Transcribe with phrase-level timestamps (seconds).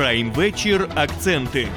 [0.00, 0.88] Прайм вечір.
[0.94, 1.68] Акценти.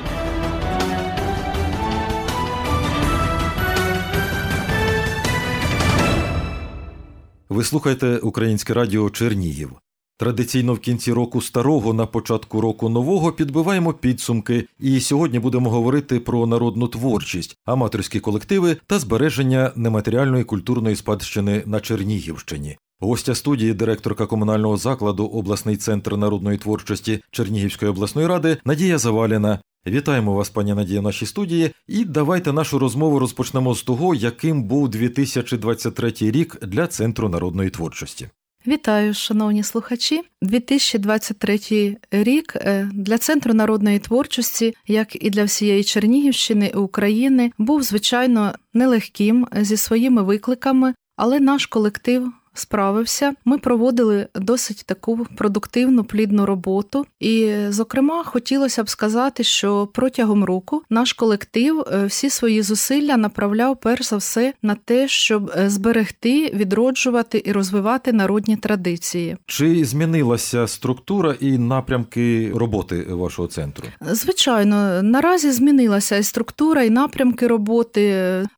[7.49, 9.71] Ви слухаєте Українське радіо Чернігів.
[10.17, 16.19] Традиційно в кінці року старого на початку року нового підбиваємо підсумки, і сьогодні будемо говорити
[16.19, 22.77] про народну творчість, аматорські колективи та збереження нематеріальної культурної спадщини на Чернігівщині.
[23.03, 29.59] Гостя студії, директорка комунального закладу, обласний центр народної творчості Чернігівської обласної ради Надія Заваліна.
[29.87, 34.63] Вітаємо вас, пані Надія, в нашій студії, і давайте нашу розмову розпочнемо з того, яким
[34.63, 38.29] був 2023 рік для центру народної творчості.
[38.67, 40.21] Вітаю, шановні слухачі.
[40.41, 48.53] 2023 рік е, для центру народної творчості, як і для всієї Чернігівщини України, був звичайно
[48.73, 53.33] нелегким зі своїми викликами, але наш колектив справився.
[53.45, 57.05] Ми проводили досить таку продуктивну плідну роботу.
[57.19, 63.77] І, зокрема, хотілося б сказати, що протягом року наш колектив е, всі свої зусилля направляв
[63.77, 69.37] перш за все на те, щоб е, зберегти, відроджувати і розвивати народні традиції.
[69.45, 73.87] Чи змінилася структура і напрямки роботи вашого центру?
[74.01, 78.03] Звичайно, наразі змінилася і структура, і напрямки роботи.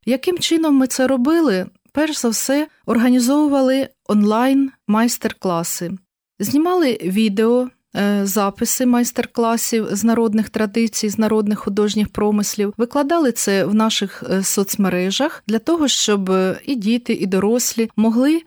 [0.05, 1.65] Яким чином ми це робили?
[1.95, 5.91] Перш за все організовували онлайн майстер-класи,
[6.39, 13.75] знімали відео Е, записи майстер-класів з народних традицій, з народних художніх промислів, викладали це в
[13.75, 18.41] наших е, соцмережах для того, щоб е, і діти, і дорослі могли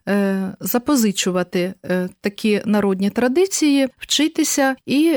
[0.61, 1.75] запозичувати
[2.21, 5.17] такі народні традиції, вчитися і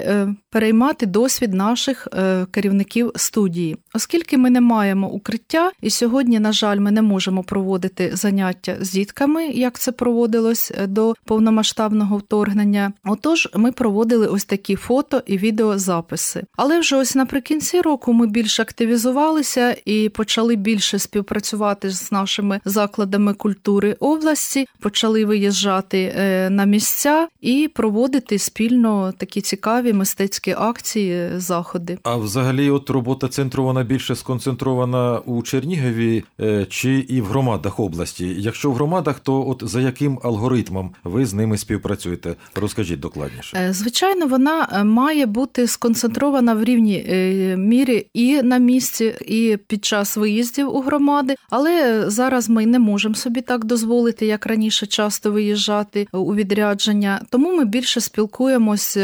[0.50, 2.08] переймати досвід наших
[2.52, 8.12] керівників студії, оскільки ми не маємо укриття, і сьогодні, на жаль, ми не можемо проводити
[8.14, 12.94] заняття з дітками, як це проводилось до повномасштабного вторгнення.
[13.06, 16.44] Отож, ми проводили ось такі фото і відеозаписи.
[16.58, 23.34] Але вже ось наприкінці року ми більш активізувалися і почали більше співпрацювати з нашими закладами
[23.34, 31.98] культури області, почали виїжджати е, на місця і проводити спільно такі цікаві мистецькі акції, заходи.
[32.04, 37.80] А взагалі, от робота центру вона більше сконцентрована у Чернігові е, чи і в громадах
[37.80, 38.36] області.
[38.40, 42.36] Якщо в громадах, то от за яким алгоритмом ви з ними співпрацюєте?
[42.56, 43.58] Розкажіть докладніше.
[43.58, 49.58] Е, звичайно вона е, має бути сконцентрована в рівній е, мірі і на місці, і
[49.68, 51.36] під час виїздів у громади.
[51.50, 57.22] Але зараз ми не можемо собі так дозволити, як раніше часто виїжджати у відрядження.
[57.30, 58.98] Тому ми більше спілкуємось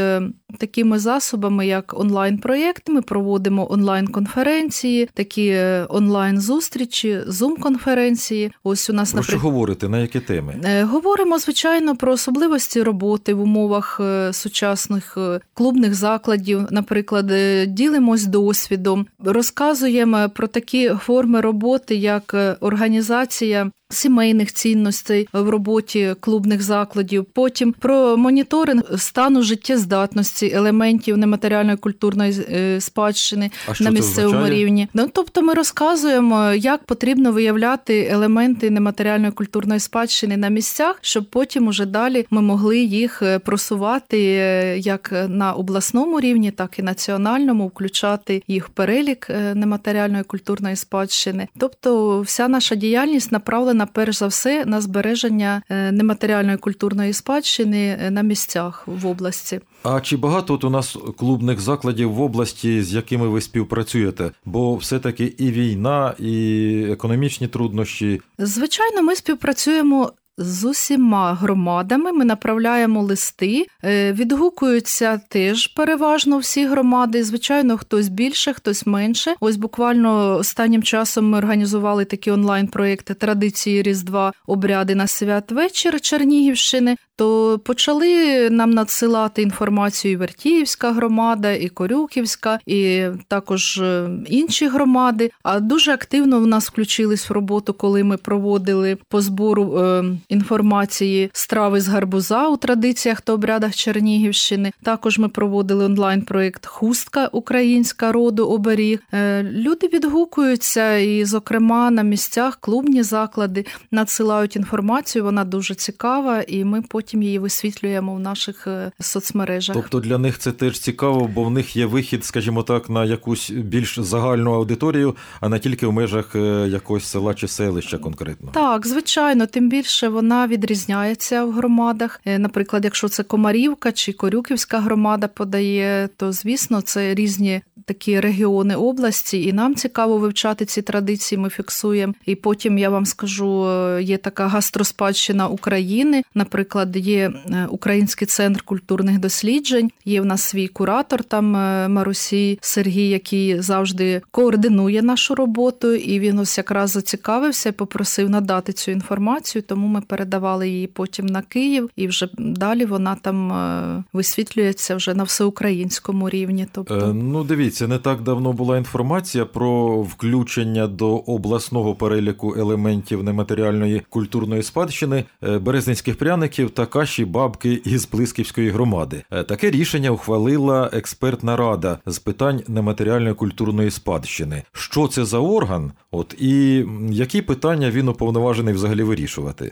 [0.57, 2.89] такими засобами, як онлайн-проєкт.
[2.89, 4.66] Ми проводимо онлайн-конференції,
[5.13, 8.51] такі онлайн-зустрічі, зум-конференції.
[8.63, 10.83] Ось у нас Про що говорите, на які теми?
[10.83, 14.01] Говоримо звичайно про особливості роботи в умовах
[14.31, 22.55] сучасних е, клубних закладів, наприклад, е, ділимось досвідом, розказуємо про такі форми роботи, як е,
[22.59, 32.45] організація сімейних цінностей в роботі клубних закладів, потім про моніторинг стану життєздатності елементів нематеріальної культурної
[32.51, 34.87] е, спадщини а на місцевому рівні.
[34.93, 41.67] Ну тобто, ми розказуємо, як потрібно виявляти елементи нематеріальної культурної спадщини на місцях, щоб потім
[41.67, 47.67] уже далі ми могли їх е, просувати е, як на обласному рівні, так і національному,
[47.67, 51.47] включати їх в перелік нематеріальної культурної спадщини.
[51.57, 57.97] Тобто, вся наша діяльність направлена направлена перш за все на збереження е, нематеріальної культурної спадщини
[58.01, 59.59] е, на місцях в області.
[59.83, 64.31] А чи багато от у нас клубних закладів в області, з якими ви співпрацюєте?
[64.45, 68.21] Бо все-таки і війна, і економічні труднощі?
[68.37, 77.23] Звичайно, ми співпрацюємо з усіма громадами ми направляємо листи, е, відгукуються теж переважно всі громади.
[77.23, 79.35] Звичайно, хтось більше, хтось менше.
[79.39, 87.59] Ось буквально останнім часом ми організували такі онлайн-проєкти традиції Різдва, обряди на святвечір Чернігівщини то
[87.63, 95.31] почали нам надсилати інформацію і Вертіївська громада, і Корюківська, і також е, інші громади.
[95.43, 101.29] А дуже активно в нас включились в роботу, коли ми проводили по збору е, інформації
[101.33, 104.71] страви з гарбуза у традиціях та обрядах Чернігівщини.
[104.83, 108.99] Також ми проводили онлайн-проєкт Хустка Українська роду оберіг.
[109.13, 115.23] Е, люди відгукуються, і, зокрема, на місцях клубні заклади надсилають інформацію.
[115.23, 119.75] Вона дуже цікава, і ми потім її висвітлюємо в наших е, соцмережах.
[119.75, 123.49] Тобто для них це теж цікаво, бо в них є вихід, скажімо так, на якусь
[123.51, 128.51] більш загальну аудиторію, а не тільки в межах е, якогось села чи селища конкретно.
[128.53, 132.21] Так, звичайно, тим більше вона відрізняється в громадах.
[132.25, 138.75] Е, наприклад, якщо це Комарівка чи Корюківська громада подає, то звісно це різні такі регіони
[138.75, 141.39] області, і нам цікаво вивчати ці традиції.
[141.39, 142.13] Ми фіксуємо.
[142.25, 146.23] І потім я вам скажу, е, є така гастроспадщина України.
[146.35, 149.91] Наприклад, є е, Український центр культурних досліджень.
[150.05, 151.51] Є в нас свій куратор, там
[151.93, 158.91] Марусій Сергій, який завжди координує нашу роботу, і він ось якраз зацікавився, попросив надати цю
[158.91, 159.61] інформацію.
[159.61, 165.13] Тому ми передавали її потім на Київ, і вже далі вона там е, висвітлюється вже
[165.13, 166.67] на всеукраїнському рівні.
[166.71, 173.23] Тобто, е, ну дивіться, не так давно була інформація про включення до обласного переліку елементів
[173.23, 179.23] нематеріальної культурної спадщини е, березненських пряників та каші бабки із Плисківської громади.
[179.47, 184.63] Таке рішення ухвалила експертна рада з питань нематеріальної культурної спадщини.
[184.71, 185.91] Що це за орган?
[186.11, 189.71] От і які питання він уповноважений взагалі вирішувати?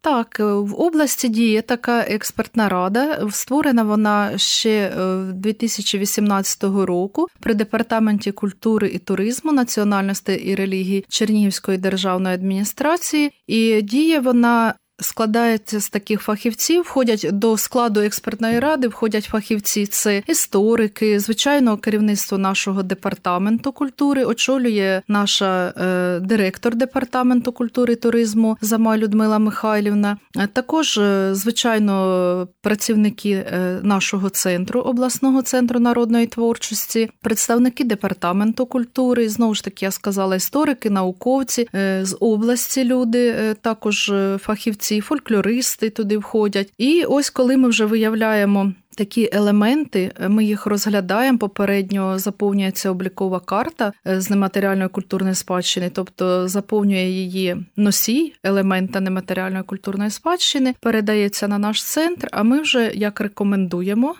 [0.00, 3.28] Так, в області діє така експертна рада.
[3.30, 4.92] Створена вона ще
[5.32, 13.82] 2018 е, року при департаменті культури і туризму, національності і релігії Чернігівської державної адміністрації, і
[13.82, 16.82] діє вона складається з таких фахівців.
[16.82, 25.02] Входять до складу експертної ради, входять фахівці, це історики, звичайно, керівництво нашого департаменту культури очолює
[25.08, 30.18] наша е, директор департаменту культури і туризму Зама Людмила Михайлівна.
[30.36, 39.28] Е, також, е, звичайно, працівники е, нашого центру, обласного центру народної творчості, представники департаменту культури.
[39.28, 45.00] Знову ж таки, я сказала, історики, науковці е, з області люди, е, також фахівці митці,
[45.00, 46.72] фольклористи туди входять.
[46.78, 51.38] І ось коли ми вже виявляємо такі елементи, ми їх розглядаємо.
[51.38, 59.64] Попередньо заповнюється облікова карта е, з нематеріальної культурної спадщини, тобто заповнює її носій елемента нематеріальної
[59.64, 62.28] культурної спадщини, передається на наш центр.
[62.32, 64.14] А ми вже як рекомендуємо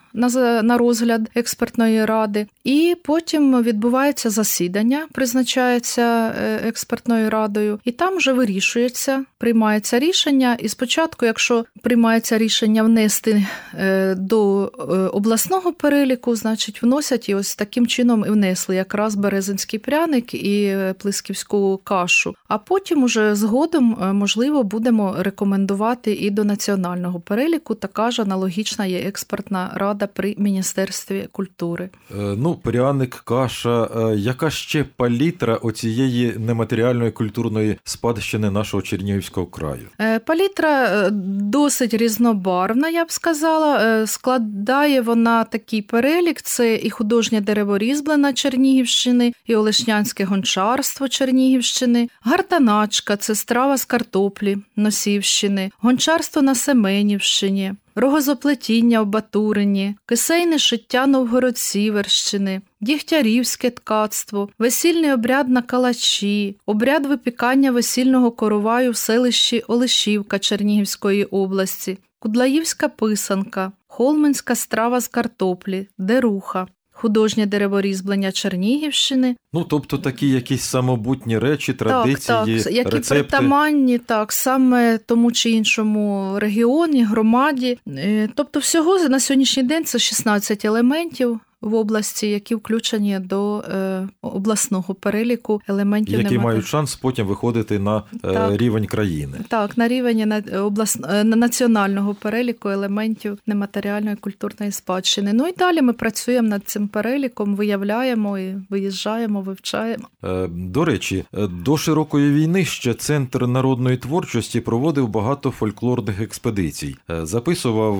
[0.62, 8.32] на розгляд експертної ради, і потім відбувається засідання, призначається е, експертною радою, і там вже
[8.32, 10.56] вирішується, приймається рішення.
[10.60, 13.46] І спочатку, якщо приймається рішення внести
[13.78, 14.63] е, до Е,
[15.12, 20.94] обласного переліку, значить, вносять і ось таким чином і внесли якраз березинський пряник і е,
[20.98, 22.34] плисківську кашу.
[22.48, 27.74] А потім уже згодом, е, можливо, будемо рекомендувати і до національного переліку.
[27.74, 31.90] Така ж аналогічна є експертна рада при міністерстві культури.
[32.10, 39.88] Ну, пряник, каша, яка ще палітра оцієї нематеріальної культурної спадщини нашого Чернігівського краю?
[40.26, 44.06] Палітра досить різнобарвна, я б сказала.
[44.06, 53.16] Склад Дає вона такий перелік: це і художнє дереворізблена Чернігівщини, і Олешнянське гончарство Чернігівщини, гартаначка
[53.16, 63.70] це страва з картоплі Носівщини, гончарство на Семенівщині, рогозоплетіння в Батурині, кисейне шиття Новгород-Сіверщини, Дігтярівське
[63.70, 72.88] ткацтво, весільний обряд на калачі, обряд випікання весільного короваю в селищі Олешівка Чернігівської області, Кудлаївська
[72.88, 79.36] писанка, холменська страва з картоплі, деруха, художнє дереворізблення Чернігівщини.
[79.52, 83.14] Ну, тобто такі якісь самобутні речі, традиції, так, так, які рецепти.
[83.14, 87.78] притаманні, так, саме тому чи іншому регіоні, громаді.
[87.88, 94.08] Е, тобто, всього на сьогоднішній день це 16 елементів в області, які включені до е,
[94.22, 96.44] обласного переліку елементів, які нематер...
[96.44, 99.38] мають шанс потім виходити на е, рівень країни.
[99.48, 100.98] Так, на рівень на облас...
[101.10, 105.32] Е, на національного переліку елементів нематеріальної культурної спадщини.
[105.32, 110.08] Ну і далі ми працюємо над цим переліком, виявляємо і виїжджаємо, вивчаємо.
[110.24, 111.24] Е, до речі,
[111.64, 117.96] до широкої війни ще центр народної творчості проводив багато фольклорних експедицій, записував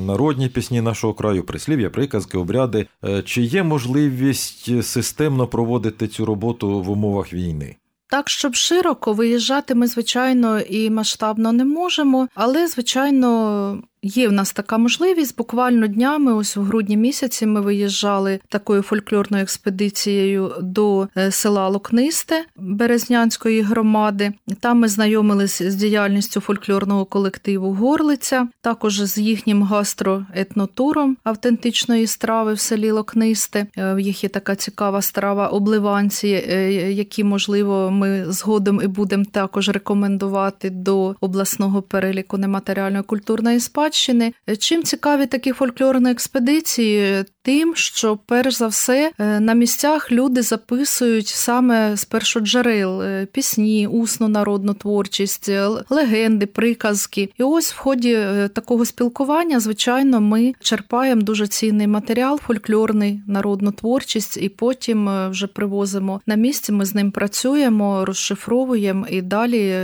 [0.00, 2.86] народні пісні нашого краю, прислів'я, приказки, обряди.
[3.08, 7.76] Е, чи є можливість системно проводити цю роботу в умовах війни?
[8.10, 14.52] Так, щоб широко виїжджати, ми звичайно і масштабно не можемо, але звичайно Є в нас
[14.52, 15.36] така можливість.
[15.36, 22.44] Буквально днями, ось в грудні місяці, ми виїжджали такою фольклорною експедицією до е, села Локнисте
[22.56, 24.32] Березнянської громади.
[24.60, 32.60] Там ми знайомилися з діяльністю фольклорного колективу Горлиця, також з їхнім гастроетнотуром автентичної страви в
[32.60, 33.66] селі Локнисте.
[33.78, 39.24] Е, в їх є така цікава страва обливанці, е, які, можливо, ми згодом і будемо
[39.24, 44.32] також рекомендувати до обласного переліку нематеріальної культурної спадщини спадщини.
[44.58, 47.24] Чим цікаві такі фольклорні експедиції?
[47.48, 53.86] Тим, що перш за все е, на місцях люди записують саме з першоджерел е, пісні,
[53.86, 55.50] усну народну творчість,
[55.90, 57.30] легенди, приказки.
[57.38, 58.18] І ось в ході
[58.54, 66.20] такого спілкування, звичайно, ми черпаємо дуже цінний матеріал, фольклорний народну творчість, і потім вже привозимо
[66.26, 66.72] на місці.
[66.72, 69.74] Ми з ним працюємо, розшифровуємо, і далі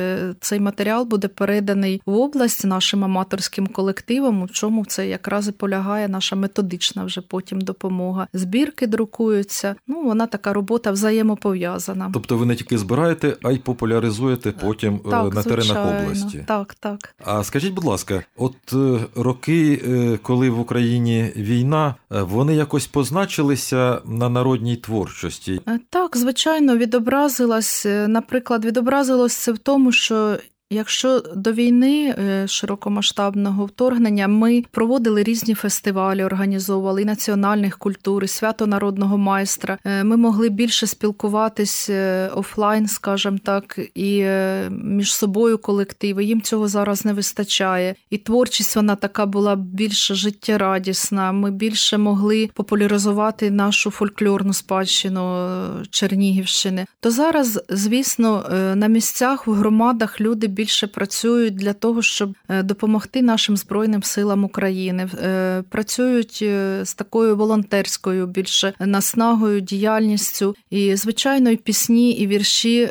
[0.41, 4.43] цей матеріал буде переданий в область нашим аматорським колективам.
[4.43, 8.29] У чому це якраз і полягає наша методична вже потім допомога.
[8.33, 9.75] Збірки друкуються.
[9.87, 12.11] Ну вона така робота взаємопов'язана.
[12.13, 15.63] Тобто ви не тільки збираєте, а й популяризуєте потім е, так, на звичайно.
[15.63, 16.45] теренах області.
[16.49, 17.15] Так, так.
[17.25, 24.01] А скажіть, будь ласка, от е, роки, е, коли в Україні війна, вони якось позначилися
[24.05, 25.61] на народній творчості?
[25.91, 30.37] Так, звичайно, відобразилось, наприклад, відобразилось це в тому, що
[30.75, 38.29] Якщо до війни е, широкомасштабного вторгнення ми проводили різні фестивалі, організовували і національних культур, і
[38.29, 44.25] свято народного майстра, е, ми могли більше спілкуватись е, офлайн, скажімо так, і
[44.71, 46.25] між собою колективи.
[46.25, 47.95] Їм цього зараз не вистачає.
[48.11, 51.33] І творчість вона така була більш життєрадісна.
[51.33, 55.49] Ми більше могли популяризувати нашу фольклорну спадщину
[55.91, 56.87] Чернігівщини.
[57.01, 63.23] То зараз, звісно, на місцях в громадах люди більше працюють для того, щоб е, допомогти
[63.23, 65.09] нашим збройним силам України.
[65.23, 72.89] Е, працюють е, з такою волонтерською більше наснагою, діяльністю і звичайно і пісні, і вірші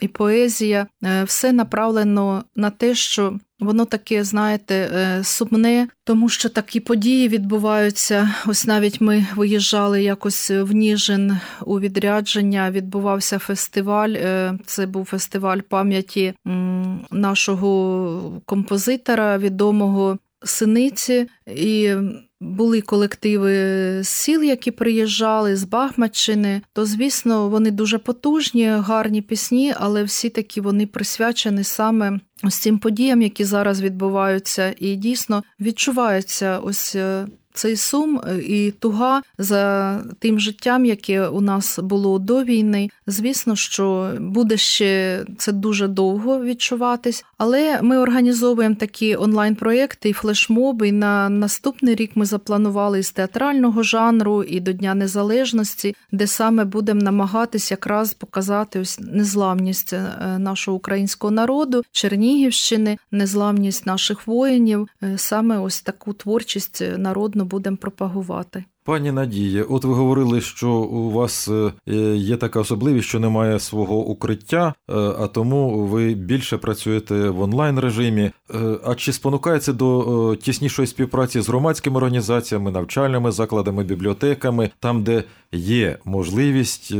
[0.00, 0.86] і поезія
[1.24, 8.34] все направлено на те, що воно таке, знаєте, е, сумне, тому що такі події відбуваються.
[8.46, 12.70] Ось навіть ми виїжджали якось в Ніжин у відрядження.
[12.70, 14.10] Відбувався фестиваль.
[14.10, 16.34] Е, це був фестиваль пам'яті
[17.10, 21.26] нашого композитора, відомого синиці.
[21.46, 21.94] І
[22.42, 30.04] були колективи сіл, які приїжджали з Бахмаччини, то звісно вони дуже потужні, гарні пісні, але
[30.04, 36.94] всі такі вони присвячені саме ось цим подіям, які зараз відбуваються, і дійсно відчувається ось
[36.94, 42.90] е, цей сум е, і туга за тим життям, яке у нас було до війни.
[43.06, 50.88] Звісно, що буде ще це дуже довго відчуватись, але ми організовуємо такі онлайн-проекти і флешмоби.
[50.88, 56.64] І На наступний рік ми запланували з театрального жанру і до Дня Незалежності, де саме
[56.64, 60.02] будемо намагатись якраз показати ось незламність е,
[60.38, 67.76] нашого українського народу, Чернігівщини, незламність наших воїнів, е, саме ось таку творчість народну активно будемо
[67.76, 68.64] пропагувати.
[68.84, 71.72] Пані Надія, от ви говорили, що у вас е,
[72.16, 77.78] є така особливість, що немає свого укриття, е, а тому ви більше працюєте в онлайн
[77.78, 78.22] режимі.
[78.22, 85.24] Е, а чи спонукається до тіснішої співпраці з громадськими організаціями, навчальними закладами, бібліотеками, там, де
[85.52, 86.92] є можливість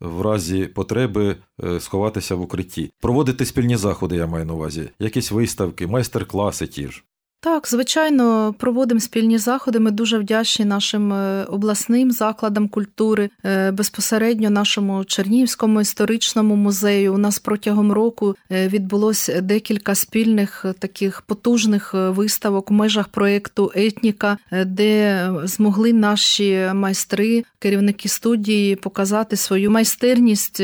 [0.00, 1.36] в разі потреби
[1.78, 7.04] сховатися в укритті, проводити спільні заходи, я маю на увазі, якісь виставки, майстер-класи ті ж.
[7.40, 9.78] Так, звичайно, проводимо спільні заходи.
[9.78, 17.14] Ми дуже вдячні нашим е, обласним закладам культури, е, безпосередньо нашому Чернігівському історичному музею.
[17.14, 24.38] У нас протягом року е, відбулось декілька спільних таких потужних виставок в межах проєкту Етніка,
[24.66, 30.62] де змогли наші майстри, керівники студії показати свою майстерність,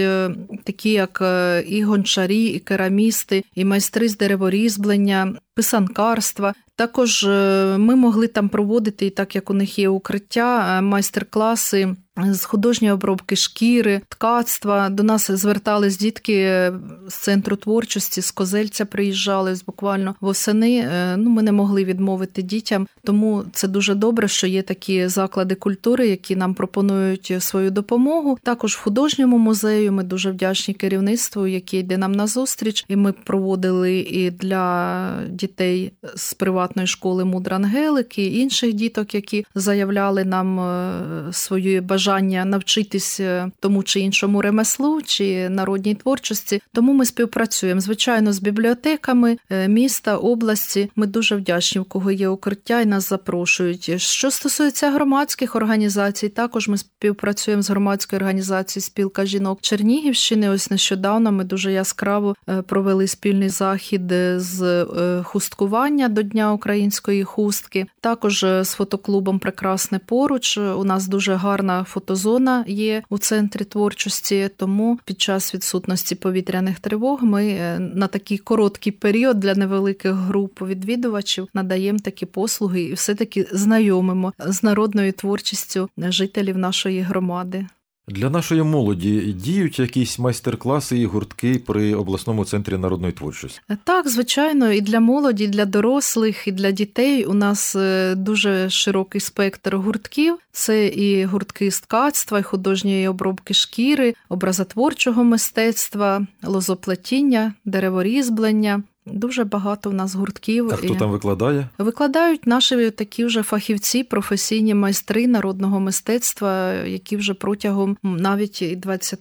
[0.65, 1.23] такі як
[1.67, 6.55] і гончарі, і керамісти, і майстри з дереворізблення, писанкарства.
[6.77, 12.45] Також е, ми могли там проводити, так як у них є укриття, е, майстер-класи з
[12.45, 14.89] художньої обробки шкіри, ткацтва.
[14.89, 16.73] До нас звертались дітки
[17.09, 20.77] з центру творчості, з Козельця приїжджали буквально восени.
[20.77, 25.55] Е, ну, Ми не могли відмовити дітям, тому це дуже добре, що є такі заклади
[25.55, 28.39] культури, які нам пропонують свою допомогу.
[28.43, 33.13] Також в художньому музею ми дуже вдячні керівництву, яке йде нам на зустріч, і ми
[33.13, 41.33] проводили і для дітей з приватної школи Мудра Ангелики, інших діток, які заявляли нам е,
[41.33, 46.63] свої бажання навчитись е, тому чи іншому ремеслу чи народній творчості.
[46.73, 50.91] Тому ми співпрацюємо звичайно з бібліотеками е, міста, області.
[50.97, 54.01] Ми дуже вдячні, у кого є укриття, і нас запрошують.
[54.01, 60.49] Що стосується громадських організацій, також ми співпрацюємо з громадською організацією Спілка жінок Чернігівщини.
[60.49, 62.35] Ось нещодавно ми дуже яскраво
[62.67, 64.03] провели спільний захід
[64.37, 64.87] з
[65.25, 67.87] хусткування до Дня української хустки.
[68.01, 74.51] Також з фотоклубом Прекрасне поруч у нас дуже гарна фотозона є у центрі творчості.
[74.57, 81.49] Тому під час відсутності повітряних тривог ми на такий короткий період для невеликих груп відвідувачів
[81.55, 87.67] надаємо такі послуги і все таки знайомимо з народною творчістю жителів нашої громади.
[88.09, 93.61] Для нашої молоді діють якісь майстер-класи і гуртки при обласному центрі народної творчості?
[93.85, 98.71] Так, звичайно, і для молоді, і для дорослих, і для дітей у нас е, дуже
[98.71, 100.39] широкий спектр гуртків.
[100.53, 109.91] Це і гуртки з ткацтва, і художньої обробки шкіри, образотворчого мистецтва, лозоплетіння, дереворізблення, Дуже багато
[109.91, 110.71] в нас гуртків.
[110.73, 111.69] А хто там викладає?
[111.79, 119.21] Викладають наші такі вже фахівці, професійні майстри народного мистецтва, які вже протягом навіть 20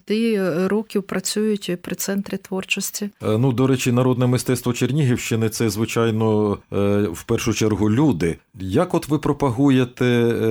[0.66, 3.10] років працюють при центрі творчості.
[3.22, 8.38] Е, ну до речі, народне мистецтво Чернігівщини це звичайно е, в першу чергу люди.
[8.60, 10.46] Як от ви пропагуєте е,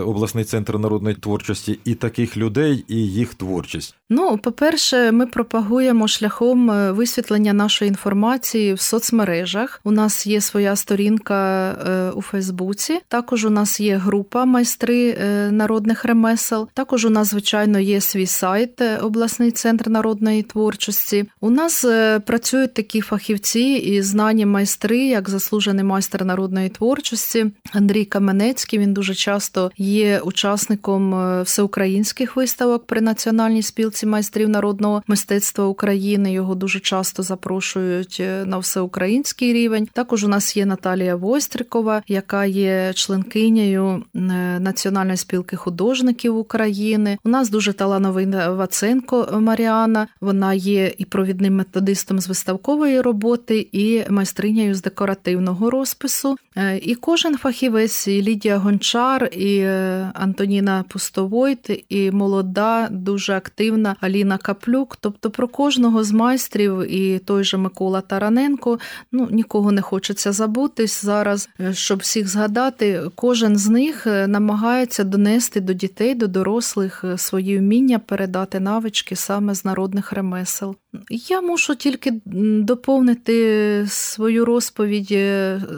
[0.00, 3.96] обласний центр народної творчості і таких людей, і їх творчість?
[4.10, 9.80] Ну, по-перше, ми пропагуємо шляхом висвітлення нашої інформації в соцмережах.
[9.84, 13.00] У нас є своя сторінка е, у Фейсбуці.
[13.08, 16.68] Також у нас є група майстри е, народних ремесел.
[16.74, 21.24] Також у нас, звичайно, є свій сайт, е, обласний центр народної творчості.
[21.40, 21.84] У нас
[22.26, 28.78] працюють такі фахівці і знані майстри, як заслужений майстер народної творчості Андрій Каменецький.
[28.78, 36.32] Він дуже часто є учасником всеукраїнських виставок при національній спілці майстрів народного мистецтва України.
[36.32, 39.88] Його дуже часто запрошують на всеукраїнський рівень.
[39.92, 44.18] Також у нас є Наталія Войстрикова, яка є членкинею е,
[44.60, 47.18] Національної спілки художників України.
[47.24, 50.06] У нас дуже талановита Ваценко Маріана.
[50.20, 56.36] Вона є і провідним методистом з виставкової роботи, і майстринею з декоративного розпису.
[56.56, 63.83] Е, і кожен фахівець, і Лідія Гончар, і е, Антоніна Пустовойт, і молода, дуже активна
[64.00, 64.96] Аліна Каплюк.
[65.00, 68.78] Тобто про кожного з майстрів, і той же Микола Тараненко.
[69.12, 73.02] Ну нікого не хочеться забутись зараз, е, щоб всіх згадати.
[73.14, 79.16] Кожен з них е, намагається донести до дітей, до дорослих е, свої вміння передати навички
[79.16, 80.76] саме з народних ремесел.
[81.10, 85.18] Я мушу тільки доповнити свою розповідь,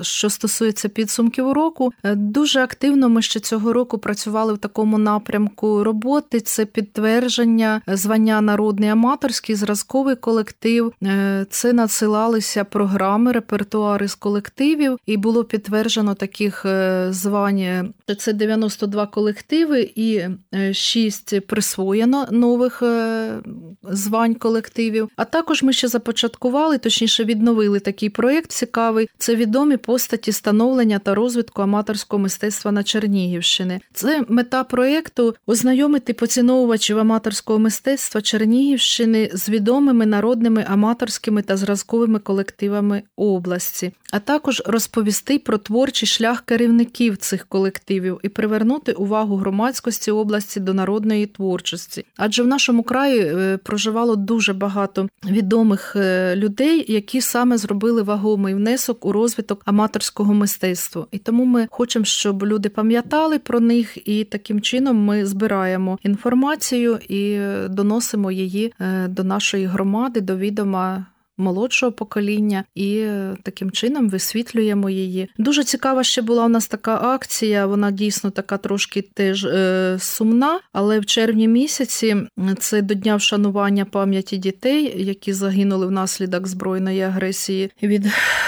[0.02, 1.92] що стосується підсумків року.
[2.02, 6.40] Е, дуже активно ми ще цього року працювали в такому напрямку роботи.
[6.40, 10.93] Це підтвердження звання народний аматорський зразковий колектив.
[11.02, 16.67] Е, це надсилалися програми, репертуари з колективів, і було підтверджено таких
[17.11, 17.93] звань.
[18.19, 20.23] Це 92 колективи і
[20.73, 22.82] 6 присвоєно нових
[23.82, 25.09] звань колективів.
[25.17, 29.09] А також ми ще започаткували, точніше відновили такий проєкт цікавий.
[29.19, 33.80] Це відомі постаті становлення та розвитку аматорського мистецтва на Чернігівщини.
[33.93, 37.85] Це мета проєкту ознайомити поціновувачів аматорського мистецтва
[38.22, 46.40] Чернігівщини з відомими народними аматорськими та зразковими колективами області, а також розповісти про творчий шлях
[46.40, 52.04] керівників цих колективів і привернути увагу громадськості області до народної творчості.
[52.16, 58.02] Адже в нашому краї е, проживало дуже багато багато відомих е, людей, які саме зробили
[58.02, 61.06] вагомий внесок у розвиток аматорського мистецтва.
[61.10, 66.99] І тому ми хочемо, щоб люди пам'ятали про них, і таким чином ми збираємо інформацію
[67.08, 71.06] і е, доносимо її е, до нашої громади, до відома
[71.38, 73.06] молодшого покоління, і
[73.42, 75.28] таким чином висвітлюємо її.
[75.38, 77.66] Дуже цікава ще була у нас така акція.
[77.66, 82.16] Вона дійсно така трошки теж е, сумна, але в червні місяці
[82.58, 88.06] це до дня вшанування пам'яті дітей, які загинули внаслідок збройної агресії від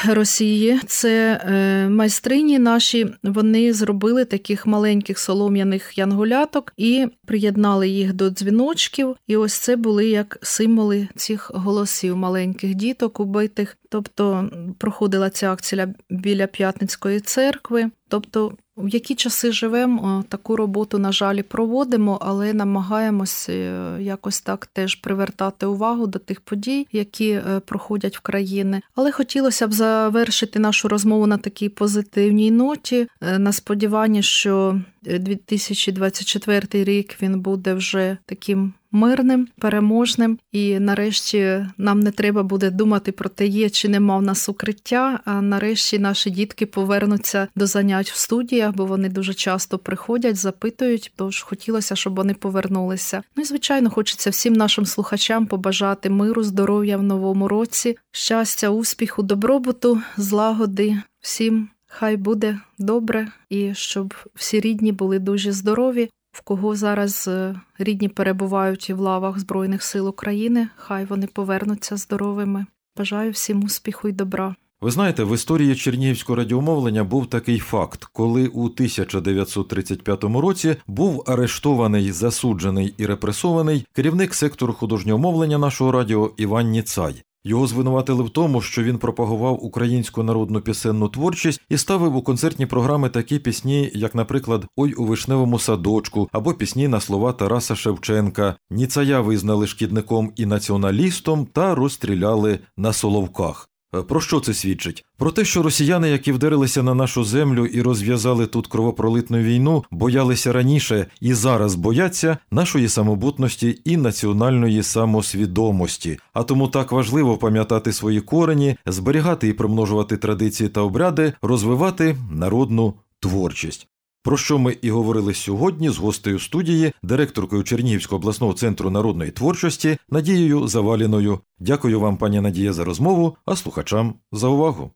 [0.09, 0.81] Росії.
[0.87, 9.17] Це е, майстрині наші вони зробили таких маленьких солом'яних янголяток і приєднали їх до дзвіночків.
[9.27, 13.77] І ось це були як символи цих голосів маленьких діток убитих.
[13.89, 17.91] Тобто проходила ця акція біля П'ятницької церкви.
[18.09, 24.67] Тобто, в які часи живемо, таку роботу, на жаль, проводимо, але намагаємося е, якось так
[24.67, 28.81] теж привертати увагу до тих подій, які е, проходять в країни.
[28.95, 36.85] Але хотілося б завершити нашу розмову на такій позитивній ноті, е, на сподіванні, що 2024
[36.85, 43.29] рік він буде вже таким мирним, переможним, і нарешті нам не треба буде думати про
[43.29, 45.21] те, є чи нема в нас укриття.
[45.25, 51.13] А нарешті наші дітки повернуться до занять в студіях, бо вони дуже часто приходять, запитують.
[51.17, 53.23] Тож хотілося, щоб вони повернулися.
[53.37, 59.23] Ну і звичайно, хочеться всім нашим слухачам побажати миру, здоров'я в новому році, щастя, успіху,
[59.23, 66.11] добробуту, злагоди, всім Хай буде добре і щоб всі рідні були дуже здорові.
[66.39, 72.67] В кого зараз е, рідні перебувають в лавах Збройних сил України, хай вони повернуться здоровими.
[72.97, 74.55] Бажаю всім успіху і добра.
[74.81, 82.13] Ви знаєте, в історії чернігівського радіомовлення був такий факт, коли у 1935 році був арештований,
[82.13, 87.23] засуджений і репресований керівник сектору художнього мовлення нашого радіо Іван Ніцай.
[87.45, 92.67] Його звинуватили в тому, що він пропагував українську народну пісенну творчість і ставив у концертні
[92.67, 98.57] програми такі пісні, як, наприклад, Ой у вишневому садочку або пісні на слова Тараса Шевченка.
[98.71, 103.69] Ніцая визнали шкідником і націоналістом та розстріляли на соловках.
[103.95, 105.05] Е, про що це свідчить?
[105.17, 110.53] Про те, що росіяни, які вдарилися на нашу землю і розв'язали тут кровопролитну війну, боялися
[110.53, 116.19] раніше і зараз бояться нашої самобутності і національної самосвідомості.
[116.33, 122.95] А тому так важливо пам'ятати свої корені, зберігати і примножувати традиції та обряди, розвивати народну
[123.21, 123.89] творчість.
[124.23, 129.97] Про що ми і говорили сьогодні з гостею студії, директоркою Чернігівського обласного центру народної творчості
[130.11, 131.41] Надією Заваліною.
[131.59, 134.91] Дякую вам, пані Надія, за розмову, а слухачам за увагу.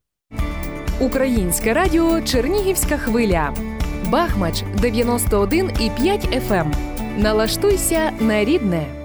[1.01, 3.55] Українське радіо Чернігівська хвиля.
[4.11, 6.75] Бахмач 91,5 FM.
[7.19, 9.02] Налаштуйся на рідне.